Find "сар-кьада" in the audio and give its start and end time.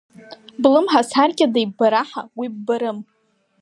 1.09-1.59